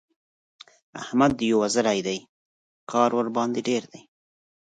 [1.01, 2.17] احمد يو وزری دی؛
[2.91, 4.01] کار ورباندې ډېر دی.